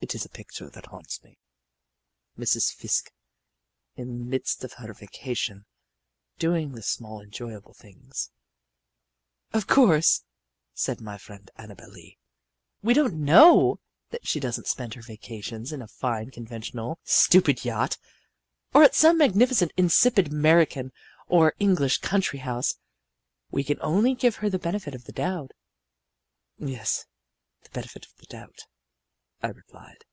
[0.00, 1.38] It is a picture that haunts me
[2.38, 2.72] Mrs.
[2.72, 3.12] Fiske
[3.96, 5.66] in the midst of her vacation
[6.38, 8.30] doing the small enjoyable things.
[9.52, 10.22] "Of course,"
[10.72, 12.16] said my friend Annabel Lee,
[12.80, 17.98] "we don't know that she doesn't spend her vacations in a fine, conventional, stupid yacht,
[18.72, 20.92] or at some magnificent, insipid American
[21.26, 22.76] or English country house.
[23.50, 25.50] We can only give her the benefit of the doubt."
[26.56, 27.04] "Yes,
[27.62, 28.60] the benefit of the doubt,"
[29.40, 30.04] I replied.